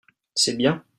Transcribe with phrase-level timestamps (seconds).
[0.33, 0.83] c'est bien.